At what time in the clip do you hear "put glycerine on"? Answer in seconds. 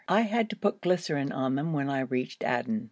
0.55-1.53